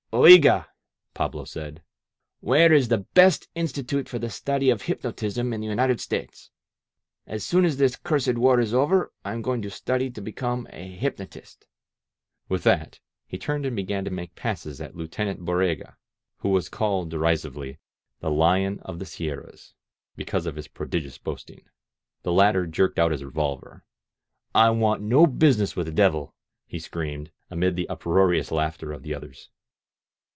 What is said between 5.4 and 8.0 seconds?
in the United States?... As soon as this